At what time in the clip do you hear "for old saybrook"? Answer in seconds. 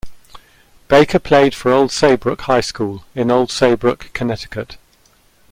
1.53-2.41